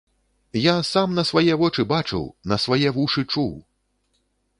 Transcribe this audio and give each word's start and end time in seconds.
Я 0.59 0.71
сам 0.91 1.09
на 1.17 1.23
свае 1.31 1.57
вочы 1.63 1.85
бачыў, 1.91 2.23
на 2.53 2.57
свае 2.65 2.89
вушы 2.97 3.21
чуў. 3.33 3.53